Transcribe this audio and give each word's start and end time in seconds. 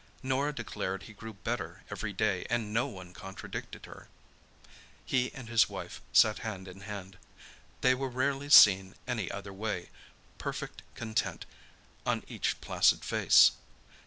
Norah 0.23 0.51
declared 0.51 1.03
he 1.03 1.13
grew 1.13 1.33
better 1.33 1.83
every 1.91 2.11
day 2.11 2.43
and 2.49 2.73
no 2.73 2.87
one 2.87 3.13
contradicted 3.13 3.85
her. 3.85 4.07
He 5.05 5.31
and 5.35 5.47
his 5.47 5.69
wife 5.69 6.01
sat 6.11 6.39
hand 6.39 6.67
in 6.67 6.79
hand. 6.81 7.19
They 7.81 7.93
were 7.93 8.09
rarely 8.09 8.49
seen 8.49 8.95
any 9.07 9.29
other 9.29 9.53
way—perfect 9.53 10.81
content 10.95 11.45
on 12.03 12.23
each 12.27 12.59
placid 12.61 13.05
face. 13.05 13.51